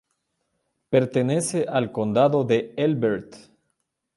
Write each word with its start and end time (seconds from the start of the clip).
Pertenece 0.89 1.67
al 1.69 1.91
condado 1.91 2.43
de 2.43 2.73
Elbert. 2.75 3.35